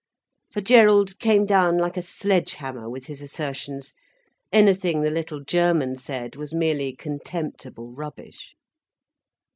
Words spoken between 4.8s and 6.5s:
the little German said